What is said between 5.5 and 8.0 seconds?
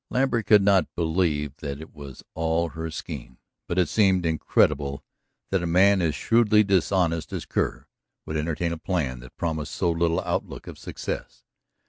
that a man as shrewdly dishonest as Kerr